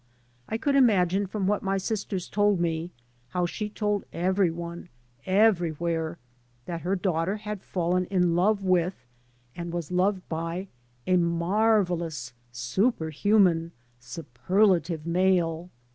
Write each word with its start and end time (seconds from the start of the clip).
I 0.49 0.57
could 0.57 0.75
imagine 0.75 1.27
from 1.27 1.45
what 1.45 1.61
my 1.61 1.77
sisters 1.77 2.27
told 2.27 2.59
me 2.59 2.89
how 3.29 3.45
she 3.45 3.69
told 3.69 4.03
every 4.11 4.49
one, 4.49 4.89
everywhere, 5.27 6.17
that 6.65 6.81
her 6.81 6.95
daughter 6.95 7.37
had 7.37 7.61
fallen 7.61 8.05
in 8.05 8.35
love 8.35 8.63
with, 8.63 8.95
and 9.55 9.71
was 9.71 9.91
loved 9.91 10.27
by, 10.27 10.69
a 11.05 11.17
mar 11.17 11.83
vellous, 11.85 12.31
super 12.51 13.11
human, 13.11 13.73
superlative 13.99 15.05
male. 15.05 15.69